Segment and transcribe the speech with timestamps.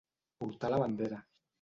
[0.43, 1.25] Portar la bandera.